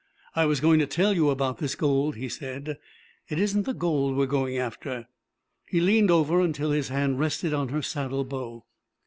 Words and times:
"I 0.35 0.47
was 0.47 0.61
going 0.61 0.79
to 0.79 0.87
tell 0.87 1.13
you 1.13 1.29
about 1.29 1.59
this 1.59 1.75
gold," 1.75 2.15
he 2.15 2.27
said. 2.27 2.79
"It 3.29 3.37
isn't 3.37 3.67
the 3.67 3.73
gold 3.75 4.15
we're 4.15 4.25
going 4.25 4.57
after." 4.57 5.07
He 5.67 5.79
leaned 5.79 6.09
over 6.09 6.41
until 6.41 6.71
his 6.71 6.87
hand 6.89 7.19
rested 7.19 7.53
on 7.53 7.69
her 7.69 7.83
saddle 7.83 8.23
bow. 8.23 8.65